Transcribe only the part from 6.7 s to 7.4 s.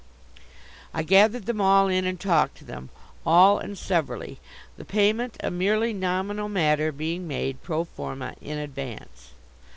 being